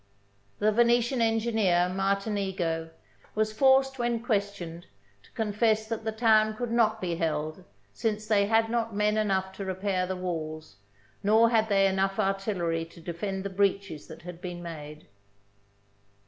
[0.57, 2.89] The Venetian engineer, Martinigo,
[3.35, 4.87] was forced when questioned
[5.21, 9.53] to confess that the town could not be held, since they had not men enough
[9.57, 10.77] to repair the walls,
[11.21, 15.05] nor had they enough artillery to defend the breaches that had been made.